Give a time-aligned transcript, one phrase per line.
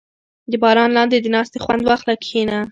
[0.51, 2.59] •د باران لاندې د ناستې خوند واخله، کښېنه.